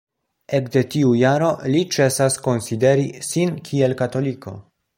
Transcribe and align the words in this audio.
Ekde 0.59 0.81
tiu 0.93 1.11
jaro 1.23 1.49
li 1.75 1.83
ĉesas 1.97 2.39
konsideri 2.47 3.07
sin 3.29 3.55
kiel 3.69 3.95
katoliko. 4.01 4.57